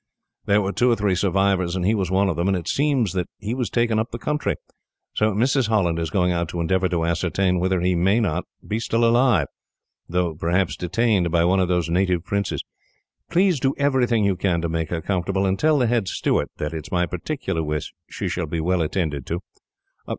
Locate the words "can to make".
14.35-14.89